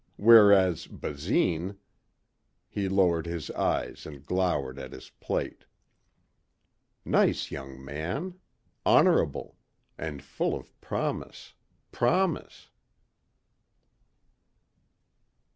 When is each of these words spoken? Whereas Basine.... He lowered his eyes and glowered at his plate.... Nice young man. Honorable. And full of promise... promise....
Whereas 0.17 0.87
Basine.... 0.87 1.75
He 2.67 2.89
lowered 2.89 3.27
his 3.27 3.51
eyes 3.51 4.07
and 4.07 4.25
glowered 4.25 4.79
at 4.79 4.93
his 4.93 5.11
plate.... 5.11 5.65
Nice 7.05 7.51
young 7.51 7.85
man. 7.85 8.33
Honorable. 8.83 9.59
And 9.99 10.23
full 10.23 10.55
of 10.55 10.81
promise... 10.81 11.53
promise.... 11.91 12.71